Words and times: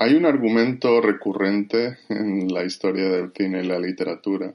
Hay 0.00 0.14
un 0.14 0.26
argumento 0.26 1.00
recurrente 1.00 1.98
en 2.08 2.46
la 2.54 2.62
historia 2.62 3.08
del 3.08 3.32
cine 3.32 3.64
y 3.64 3.66
la 3.66 3.80
literatura, 3.80 4.54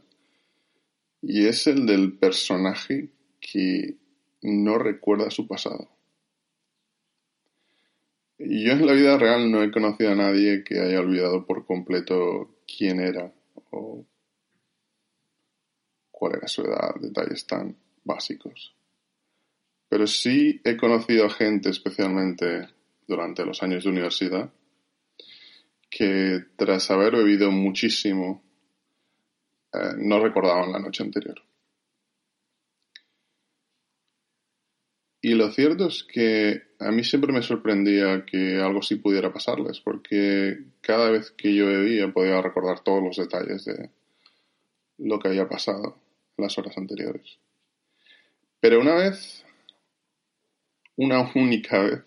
y 1.22 1.48
es 1.48 1.68
el 1.68 1.86
del 1.86 2.18
personaje 2.18 3.10
que 3.42 3.98
no 4.42 4.78
recuerda 4.78 5.30
su 5.30 5.46
pasado. 5.46 5.90
Yo 8.40 8.72
en 8.72 8.86
la 8.86 8.94
vida 8.94 9.18
real 9.18 9.52
no 9.52 9.62
he 9.62 9.70
conocido 9.70 10.12
a 10.12 10.16
nadie 10.16 10.64
que 10.64 10.80
haya 10.80 11.02
olvidado 11.02 11.46
por 11.46 11.66
completo 11.66 12.56
quién 12.66 13.02
era 13.02 13.34
o 13.72 14.06
cuál 16.10 16.36
era 16.38 16.48
su 16.48 16.62
edad, 16.62 16.96
detalles 17.02 17.46
tan 17.46 17.76
básicos. 18.06 18.74
Pero 19.90 20.08
sí 20.08 20.62
he 20.64 20.78
conocido 20.78 21.26
a 21.26 21.30
gente, 21.30 21.70
especialmente 21.70 22.70
durante 23.08 23.46
los 23.46 23.62
años 23.62 23.84
de 23.84 23.90
universidad, 23.90 24.50
que 25.96 26.46
tras 26.56 26.90
haber 26.90 27.16
bebido 27.16 27.52
muchísimo 27.52 28.44
eh, 29.74 29.94
no 29.98 30.20
recordaban 30.20 30.72
la 30.72 30.80
noche 30.80 31.04
anterior. 31.04 31.40
Y 35.22 35.36
lo 35.36 35.52
cierto 35.52 35.88
es 35.88 36.04
que 36.04 36.64
a 36.80 36.92
mí 36.92 37.04
siempre 37.04 37.32
me 37.32 37.44
sorprendía 37.44 38.26
que 38.26 38.60
algo 38.60 38.80
así 38.80 38.96
pudiera 38.96 39.32
pasarles, 39.32 39.80
porque 39.80 40.66
cada 40.82 41.12
vez 41.12 41.32
que 41.32 41.56
yo 41.56 41.68
bebía 41.68 42.12
podía 42.12 42.42
recordar 42.42 42.82
todos 42.82 43.02
los 43.04 43.16
detalles 43.16 43.64
de 43.66 43.92
lo 44.98 45.20
que 45.20 45.30
había 45.30 45.48
pasado 45.48 45.98
en 46.38 46.44
las 46.44 46.58
horas 46.58 46.78
anteriores. 46.78 47.40
Pero 48.60 48.82
una 48.82 48.96
vez, 48.96 49.46
una 50.98 51.32
única 51.36 51.80
vez, 51.80 52.04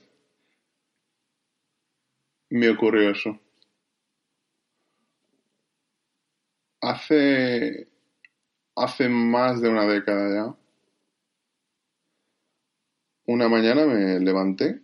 me 2.51 2.69
ocurrió 2.69 3.11
eso. 3.11 3.41
Hace, 6.87 7.89
hace 8.77 9.09
más 9.09 9.61
de 9.61 9.69
una 9.69 9.87
década 9.87 10.33
ya, 10.33 10.57
una 13.27 13.49
mañana 13.49 13.87
me 13.87 14.21
levanté, 14.21 14.83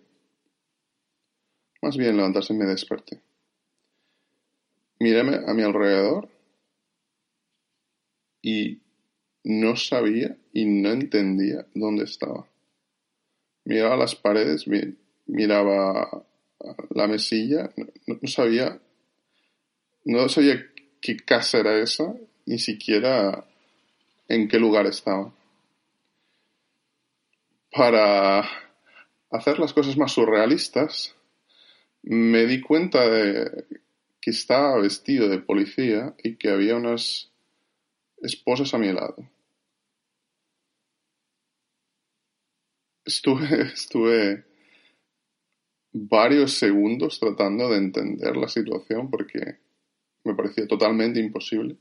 más 1.81 1.97
bien 1.97 2.17
levantarse 2.17 2.55
me 2.55 2.65
desperté. 2.65 3.23
Miré 4.99 5.21
a 5.21 5.55
mi 5.55 5.63
alrededor 5.63 6.29
y 8.43 8.83
no 9.45 9.77
sabía 9.77 10.37
y 10.53 10.65
no 10.65 10.91
entendía 10.91 11.69
dónde 11.73 12.03
estaba. 12.03 12.49
Miraba 13.65 13.97
las 13.97 14.17
paredes, 14.17 14.67
miraba 15.27 16.27
la 16.91 17.07
mesilla, 17.07 17.73
no, 17.77 18.19
sabía, 18.27 18.81
no 20.05 20.29
sabía 20.29 20.72
qué 21.03 21.17
casa 21.17 21.59
era 21.59 21.79
esa, 21.79 22.15
ni 22.47 22.59
siquiera 22.59 23.45
en 24.29 24.49
qué 24.49 24.59
lugar 24.59 24.87
estaba. 24.87 25.35
Para 27.71 28.49
hacer 29.31 29.59
las 29.59 29.73
cosas 29.73 29.97
más 29.97 30.13
surrealistas, 30.13 31.15
me 32.03 32.47
di 32.47 32.61
cuenta 32.61 33.09
de 33.09 33.67
que 34.21 34.31
estaba 34.31 34.81
vestido 34.81 35.29
de 35.29 35.41
policía 35.41 36.15
y 36.23 36.37
que 36.37 36.51
había 36.51 36.77
unas 36.77 37.33
esposas 38.23 38.73
a 38.73 38.79
mi 38.79 38.93
lado. 38.93 39.17
Estuve, 43.05 43.63
estuve 43.75 44.45
varios 45.93 46.53
segundos 46.53 47.19
tratando 47.19 47.69
de 47.69 47.79
entender 47.79 48.37
la 48.37 48.49
situación 48.49 49.11
porque 49.11 49.59
me 50.25 50.35
parecía 50.35 50.67
totalmente 50.67 51.21
imposible. 51.21 51.77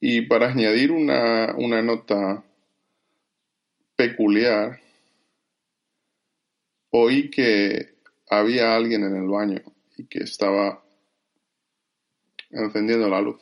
Y 0.00 0.22
para 0.22 0.50
añadir 0.50 0.92
una, 0.92 1.54
una 1.56 1.82
nota 1.82 2.44
peculiar, 3.96 4.80
oí 6.90 7.30
que 7.30 7.96
había 8.30 8.76
alguien 8.76 9.02
en 9.04 9.16
el 9.16 9.28
baño 9.28 9.62
y 9.96 10.06
que 10.06 10.20
estaba 10.20 10.84
encendiendo 12.50 13.08
la 13.08 13.20
luz. 13.20 13.40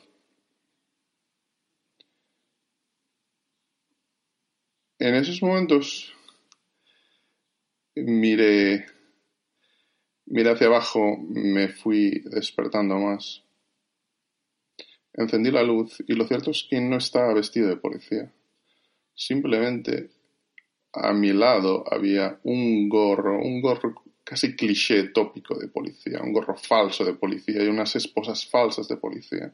En 4.99 5.13
esos 5.13 5.43
momentos 5.43 6.11
miré, 7.95 8.87
miré 10.27 10.51
hacia 10.51 10.67
abajo, 10.67 11.17
me 11.29 11.69
fui 11.69 12.21
despertando 12.25 12.97
más. 12.97 13.43
Encendí 15.13 15.51
la 15.51 15.63
luz 15.63 16.03
y 16.07 16.13
lo 16.13 16.27
cierto 16.27 16.51
es 16.51 16.67
que 16.69 16.79
no 16.79 16.97
estaba 16.97 17.33
vestido 17.33 17.69
de 17.69 17.77
policía. 17.77 18.31
Simplemente 19.15 20.11
a 20.93 21.11
mi 21.13 21.33
lado 21.33 21.83
había 21.91 22.39
un 22.43 22.87
gorro, 22.87 23.39
un 23.39 23.61
gorro 23.61 24.03
casi 24.23 24.55
cliché 24.55 25.09
tópico 25.09 25.57
de 25.57 25.69
policía, 25.69 26.21
un 26.21 26.33
gorro 26.33 26.55
falso 26.55 27.03
de 27.03 27.13
policía 27.13 27.63
y 27.63 27.67
unas 27.67 27.95
esposas 27.95 28.45
falsas 28.45 28.87
de 28.87 28.97
policía. 28.97 29.53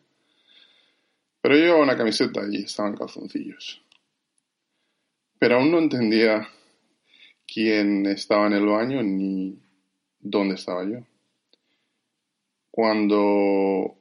Pero 1.42 1.56
yo 1.56 1.64
llevaba 1.64 1.84
una 1.84 1.98
camiseta 1.98 2.42
y 2.50 2.64
estaban 2.64 2.96
calzoncillos. 2.96 3.82
Pero 5.38 5.58
aún 5.58 5.72
no 5.72 5.80
entendía 5.80 6.48
quién 7.46 8.06
estaba 8.06 8.48
en 8.48 8.54
el 8.54 8.66
baño 8.66 9.04
ni 9.04 9.63
dónde 10.24 10.56
estaba 10.56 10.84
yo. 10.86 11.06
Cuando 12.72 13.96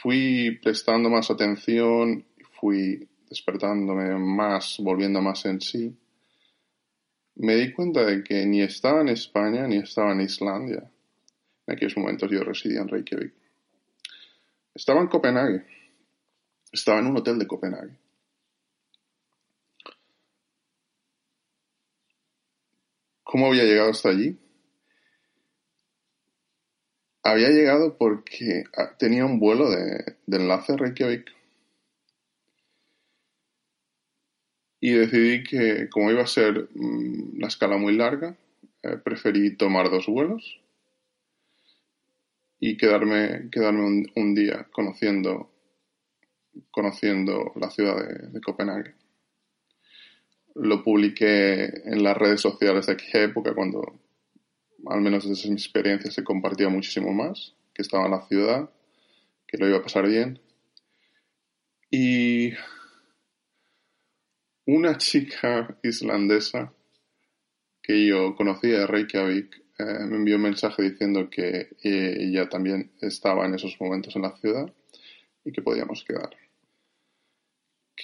fui 0.00 0.58
prestando 0.62 1.10
más 1.10 1.30
atención, 1.30 2.24
fui 2.58 3.08
despertándome 3.28 4.18
más, 4.18 4.76
volviendo 4.78 5.20
más 5.20 5.44
en 5.44 5.60
sí, 5.60 5.96
me 7.34 7.56
di 7.56 7.72
cuenta 7.72 8.04
de 8.04 8.22
que 8.22 8.44
ni 8.46 8.62
estaba 8.62 9.00
en 9.00 9.08
España 9.08 9.66
ni 9.66 9.78
estaba 9.78 10.12
en 10.12 10.20
Islandia. 10.20 10.90
En 11.66 11.74
aquellos 11.74 11.96
momentos 11.96 12.30
yo 12.30 12.42
residía 12.44 12.80
en 12.80 12.88
Reykjavik. 12.88 13.32
Estaba 14.74 15.00
en 15.00 15.08
Copenhague. 15.08 15.64
Estaba 16.70 17.00
en 17.00 17.06
un 17.06 17.16
hotel 17.16 17.38
de 17.38 17.46
Copenhague. 17.46 17.98
¿Cómo 23.22 23.46
había 23.46 23.64
llegado 23.64 23.90
hasta 23.90 24.10
allí? 24.10 24.38
Había 27.22 27.50
llegado 27.50 27.96
porque 27.96 28.64
ah, 28.76 28.96
tenía 28.98 29.24
un 29.24 29.38
vuelo 29.38 29.70
de, 29.70 30.16
enlace 30.26 30.72
a 30.72 30.76
Reykjavik. 30.76 31.30
Y 34.80 34.92
decidí 34.94 35.44
que, 35.44 35.88
como 35.88 36.10
iba 36.10 36.22
a 36.22 36.26
ser 36.26 36.68
mm, 36.74 37.36
una 37.36 37.46
escala 37.46 37.76
muy 37.76 37.96
larga, 37.96 38.36
eh, 38.82 38.96
preferí 38.96 39.56
tomar 39.56 39.90
dos 39.90 40.06
vuelos 40.06 40.60
y 42.58 42.76
quedarme, 42.76 43.48
quedarme 43.50 44.10
un, 44.16 44.34
día 44.34 44.66
conociendo, 44.72 45.50
conociendo 46.70 47.52
la 47.56 47.70
ciudad 47.70 47.96
de 47.96 48.40
Copenhague 48.40 48.94
lo 50.54 50.82
publiqué 50.82 51.64
en 51.64 52.02
las 52.02 52.16
redes 52.16 52.40
sociales 52.40 52.86
de 52.86 52.92
aquella 52.92 53.24
época 53.24 53.54
cuando, 53.54 54.00
al 54.86 55.00
menos 55.00 55.28
desde 55.28 55.48
mi 55.48 55.54
experiencia, 55.54 56.10
se 56.10 56.24
compartía 56.24 56.68
muchísimo 56.68 57.12
más, 57.12 57.54
que 57.74 57.82
estaba 57.82 58.06
en 58.06 58.10
la 58.12 58.26
ciudad, 58.26 58.70
que 59.46 59.58
lo 59.58 59.68
iba 59.68 59.78
a 59.78 59.82
pasar 59.82 60.06
bien. 60.06 60.40
Y 61.90 62.52
una 64.66 64.96
chica 64.98 65.78
islandesa 65.82 66.72
que 67.82 68.06
yo 68.06 68.34
conocía 68.36 68.80
de 68.80 68.86
Reykjavik 68.86 69.62
eh, 69.78 70.06
me 70.06 70.16
envió 70.16 70.36
un 70.36 70.42
mensaje 70.42 70.82
diciendo 70.82 71.28
que 71.28 71.70
ella 71.82 72.48
también 72.48 72.92
estaba 73.00 73.46
en 73.46 73.54
esos 73.54 73.80
momentos 73.80 74.14
en 74.14 74.22
la 74.22 74.36
ciudad 74.36 74.72
y 75.44 75.50
que 75.50 75.62
podíamos 75.62 76.04
quedar 76.04 76.30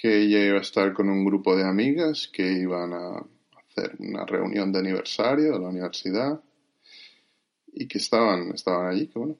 que 0.01 0.21
ella 0.21 0.45
iba 0.45 0.57
a 0.57 0.61
estar 0.61 0.93
con 0.93 1.09
un 1.09 1.25
grupo 1.25 1.55
de 1.55 1.63
amigas 1.63 2.29
que 2.31 2.43
iban 2.43 2.93
a 2.93 3.25
hacer 3.57 3.95
una 3.99 4.25
reunión 4.25 4.71
de 4.71 4.79
aniversario 4.79 5.53
de 5.53 5.59
la 5.59 5.67
universidad 5.67 6.41
y 7.73 7.87
que 7.87 7.97
estaban, 7.97 8.51
estaban 8.53 8.87
allí, 8.87 9.07
que 9.07 9.19
bueno. 9.19 9.37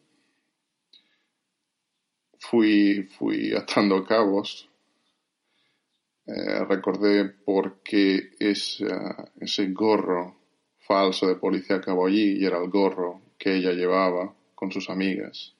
Fui, 2.40 3.04
fui 3.18 3.54
atando 3.56 4.06
cabos. 4.06 4.70
Eh, 6.26 6.64
recordé 6.66 7.26
por 7.26 7.82
qué 7.82 8.32
ese, 8.40 8.88
ese 9.40 9.68
gorro 9.72 10.38
falso 10.78 11.28
de 11.28 11.36
policía 11.36 11.78
acabó 11.78 12.08
allí 12.08 12.38
y 12.40 12.46
era 12.46 12.58
el 12.58 12.70
gorro 12.70 13.22
que 13.38 13.56
ella 13.56 13.72
llevaba 13.72 14.36
con 14.56 14.72
sus 14.72 14.90
amigas. 14.90 15.56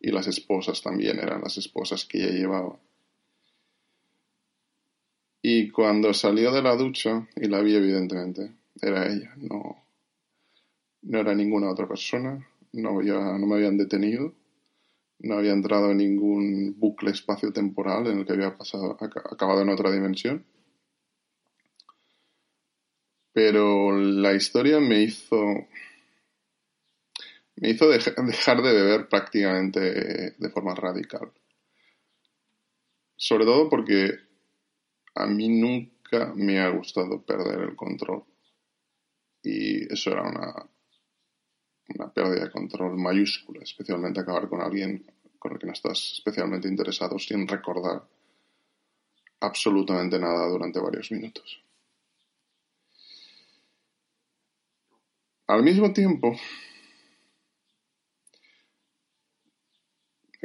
Y 0.00 0.10
las 0.10 0.26
esposas 0.26 0.82
también 0.82 1.18
eran 1.18 1.42
las 1.42 1.58
esposas 1.58 2.04
que 2.04 2.18
ella 2.18 2.32
llevaba. 2.32 2.78
Y 5.42 5.70
cuando 5.70 6.14
salió 6.14 6.52
de 6.52 6.62
la 6.62 6.76
ducha, 6.76 7.28
y 7.36 7.48
la 7.48 7.60
vi 7.60 7.74
evidentemente, 7.74 8.52
era 8.80 9.12
ella, 9.12 9.34
no, 9.36 9.84
no 11.02 11.18
era 11.18 11.34
ninguna 11.34 11.70
otra 11.70 11.88
persona, 11.88 12.46
no, 12.72 13.02
no 13.02 13.46
me 13.46 13.54
habían 13.56 13.76
detenido, 13.76 14.34
no 15.20 15.36
había 15.36 15.52
entrado 15.52 15.90
en 15.90 15.98
ningún 15.98 16.78
bucle 16.78 17.10
espacio-temporal 17.10 18.06
en 18.06 18.18
el 18.18 18.26
que 18.26 18.32
había 18.32 18.56
pasado, 18.56 18.96
acabado 19.00 19.62
en 19.62 19.68
otra 19.68 19.90
dimensión. 19.92 20.44
Pero 23.32 23.92
la 23.96 24.34
historia 24.34 24.78
me 24.80 25.02
hizo. 25.02 25.36
me 27.56 27.70
hizo 27.70 27.88
dejar 27.88 28.62
de 28.62 28.72
beber 28.72 29.08
prácticamente 29.08 29.80
de 30.36 30.50
forma 30.50 30.74
radical. 30.74 31.32
Sobre 33.16 33.44
todo 33.44 33.68
porque 33.68 34.18
a 35.14 35.26
mí 35.26 35.48
nunca 35.48 36.32
me 36.34 36.60
ha 36.60 36.68
gustado 36.70 37.24
perder 37.24 37.60
el 37.60 37.76
control. 37.76 38.24
Y 39.42 39.92
eso 39.92 40.10
era 40.10 40.22
una, 40.22 40.68
una 41.94 42.12
pérdida 42.12 42.44
de 42.44 42.50
control 42.50 42.96
mayúscula, 42.96 43.60
especialmente 43.62 44.20
acabar 44.20 44.48
con 44.48 44.60
alguien 44.60 45.04
con 45.38 45.52
el 45.52 45.58
que 45.58 45.66
no 45.66 45.72
estás 45.72 46.12
especialmente 46.18 46.68
interesado 46.68 47.18
sin 47.18 47.46
recordar 47.48 48.02
absolutamente 49.40 50.18
nada 50.18 50.48
durante 50.48 50.80
varios 50.80 51.10
minutos. 51.10 51.62
Al 55.48 55.62
mismo 55.62 55.92
tiempo, 55.92 56.34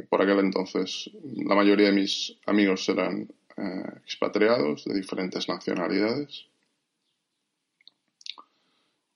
por 0.08 0.22
aquel 0.22 0.40
entonces, 0.40 1.10
la 1.22 1.54
mayoría 1.54 1.86
de 1.86 1.92
mis 1.92 2.36
amigos 2.46 2.88
eran 2.88 3.28
eh, 3.56 3.84
expatriados 4.02 4.84
de 4.84 4.94
diferentes 4.94 5.48
nacionalidades. 5.48 6.46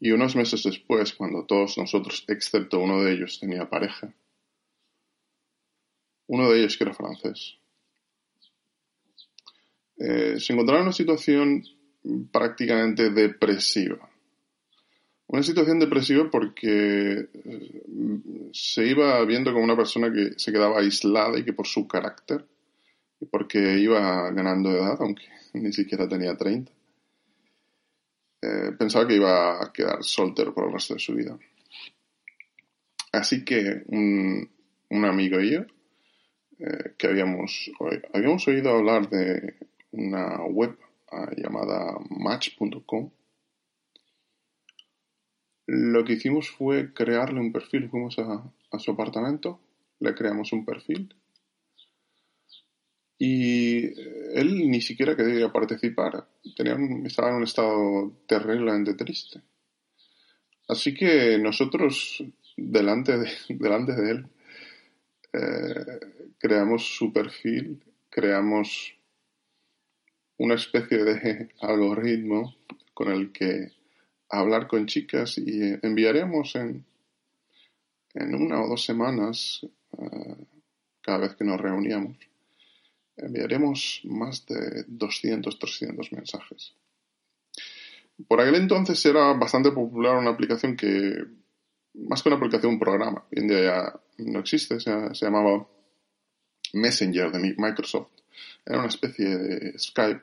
Y 0.04 0.10
unos 0.10 0.34
meses 0.34 0.64
después, 0.64 1.12
cuando 1.12 1.46
todos 1.46 1.78
nosotros, 1.78 2.24
excepto 2.26 2.80
uno 2.80 3.04
de 3.04 3.12
ellos, 3.12 3.38
tenía 3.38 3.70
pareja, 3.70 4.12
uno 6.26 6.50
de 6.50 6.58
ellos 6.58 6.76
que 6.76 6.82
era 6.82 6.92
francés, 6.92 7.56
eh, 9.98 10.40
se 10.40 10.52
encontraba 10.54 10.80
en 10.80 10.86
una 10.86 10.92
situación 10.92 11.62
prácticamente 12.32 13.10
depresiva. 13.10 14.10
Una 15.28 15.44
situación 15.44 15.78
depresiva 15.78 16.28
porque 16.28 17.28
eh, 17.44 17.80
se 18.52 18.84
iba 18.84 19.24
viendo 19.24 19.52
como 19.52 19.62
una 19.62 19.76
persona 19.76 20.12
que 20.12 20.32
se 20.36 20.50
quedaba 20.50 20.80
aislada 20.80 21.38
y 21.38 21.44
que 21.44 21.52
por 21.52 21.68
su 21.68 21.86
carácter 21.86 22.44
porque 23.30 23.78
iba 23.78 24.32
ganando 24.32 24.72
edad, 24.72 24.96
aunque 24.98 25.28
ni 25.54 25.72
siquiera 25.72 26.08
tenía 26.08 26.36
30. 26.36 26.72
Eh, 28.42 28.72
pensaba 28.76 29.06
que 29.06 29.14
iba 29.14 29.62
a 29.62 29.72
quedar 29.72 30.02
soltero 30.02 30.52
por 30.52 30.66
el 30.66 30.72
resto 30.72 30.94
de 30.94 31.00
su 31.00 31.14
vida. 31.14 31.38
Así 33.12 33.44
que 33.44 33.82
un, 33.86 34.48
amigo 34.90 35.40
y 35.40 35.52
yo, 35.52 35.60
eh, 36.58 36.94
que 36.98 37.06
habíamos, 37.06 37.70
habíamos 38.12 38.48
oído 38.48 38.70
hablar 38.70 39.08
de 39.08 39.54
una 39.92 40.42
web 40.44 40.76
ah, 41.12 41.30
llamada 41.36 41.98
match.com, 42.10 43.10
lo 45.66 46.04
que 46.04 46.14
hicimos 46.14 46.50
fue 46.50 46.92
crearle 46.92 47.38
un 47.38 47.52
perfil. 47.52 47.88
Fuimos 47.88 48.18
a 48.18 48.78
su 48.78 48.90
apartamento, 48.90 49.60
le 50.00 50.14
creamos 50.14 50.52
un 50.52 50.64
perfil 50.64 51.14
y 53.24 53.84
él 54.36 54.68
ni 54.68 54.80
siquiera 54.80 55.14
quería 55.14 55.52
participar. 55.52 56.26
Estaba 56.44 57.30
en 57.30 57.36
un 57.36 57.44
estado 57.44 58.12
terriblemente 58.26 58.94
triste. 58.94 59.40
Así 60.66 60.92
que 60.92 61.38
nosotros, 61.38 62.24
delante 62.56 63.16
de, 63.16 63.30
delante 63.50 63.92
de 63.92 64.10
él, 64.10 64.26
eh, 65.34 66.00
creamos 66.36 66.96
su 66.96 67.12
perfil, 67.12 67.80
creamos 68.10 68.92
una 70.38 70.54
especie 70.56 71.04
de 71.04 71.50
algoritmo 71.60 72.56
con 72.92 73.12
el 73.12 73.30
que 73.30 73.70
hablar 74.30 74.66
con 74.66 74.86
chicas 74.86 75.38
y 75.38 75.78
enviaremos 75.80 76.56
en, 76.56 76.84
en 78.14 78.34
una 78.34 78.60
o 78.64 78.66
dos 78.66 78.84
semanas, 78.84 79.64
eh, 79.96 80.36
cada 81.00 81.18
vez 81.18 81.36
que 81.36 81.44
nos 81.44 81.60
reuníamos, 81.60 82.16
enviaremos 83.16 84.00
más 84.04 84.46
de 84.46 84.84
200, 84.86 85.58
300 85.58 86.12
mensajes. 86.12 86.74
Por 88.28 88.40
aquel 88.40 88.56
entonces 88.56 89.04
era 89.04 89.32
bastante 89.34 89.72
popular 89.72 90.16
una 90.16 90.30
aplicación 90.30 90.76
que, 90.76 91.24
más 91.94 92.22
que 92.22 92.28
una 92.28 92.36
aplicación, 92.36 92.74
un 92.74 92.78
programa, 92.78 93.24
hoy 93.30 93.42
en 93.42 93.48
día 93.48 93.62
ya 93.62 94.00
no 94.18 94.40
existe, 94.40 94.80
se, 94.80 94.90
llamaba 95.12 95.66
Messenger 96.74 97.32
de 97.32 97.54
Microsoft. 97.56 98.10
Era 98.64 98.78
una 98.78 98.88
especie 98.88 99.36
de 99.36 99.78
Skype. 99.78 100.22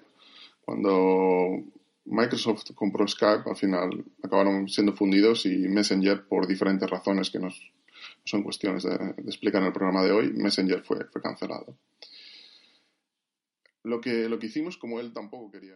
Cuando 0.63 1.63
Microsoft 2.05 2.71
compró 2.73 3.07
Skype, 3.07 3.49
al 3.49 3.55
final 3.55 4.05
acabaron 4.23 4.67
siendo 4.69 4.93
fundidos 4.93 5.45
y 5.45 5.67
Messenger, 5.67 6.25
por 6.25 6.47
diferentes 6.47 6.89
razones 6.89 7.29
que 7.29 7.39
no 7.39 7.49
son 8.23 8.43
cuestiones 8.43 8.83
de, 8.83 8.95
explicar 9.25 9.61
en 9.61 9.67
el 9.67 9.73
programa 9.73 10.03
de 10.03 10.11
hoy, 10.11 10.31
Messenger 10.33 10.83
fue, 10.83 11.05
fue 11.05 11.21
cancelado 11.21 11.75
lo 13.89 13.99
que, 13.99 14.29
lo 14.29 14.39
que 14.39 14.47
hicimos 14.47 14.77
como 14.77 14.99
él 14.99 15.11
tampoco 15.11 15.51
quería. 15.51 15.75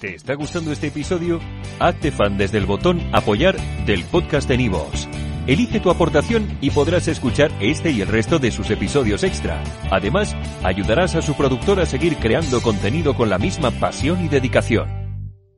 ¿Te 0.00 0.14
está 0.14 0.34
gustando 0.34 0.72
este 0.72 0.88
episodio? 0.88 1.40
Hazte 1.78 2.10
fan 2.10 2.36
desde 2.36 2.58
el 2.58 2.66
botón 2.66 3.00
apoyar 3.14 3.56
del 3.86 4.04
podcast 4.04 4.48
de 4.48 4.58
Nivos. 4.58 5.08
Elige 5.46 5.80
tu 5.80 5.90
aportación 5.90 6.58
y 6.60 6.70
podrás 6.70 7.06
escuchar 7.08 7.50
este 7.60 7.92
y 7.92 8.00
el 8.00 8.08
resto 8.08 8.38
de 8.38 8.50
sus 8.50 8.68
episodios 8.70 9.22
extra. 9.22 9.62
Además, 9.90 10.34
ayudarás 10.64 11.14
a 11.14 11.22
su 11.22 11.34
productor 11.34 11.80
a 11.80 11.86
seguir 11.86 12.16
creando 12.16 12.60
contenido 12.60 13.14
con 13.14 13.30
la 13.30 13.38
misma 13.38 13.70
pasión 13.70 14.24
y 14.24 14.28
dedicación. 14.28 15.05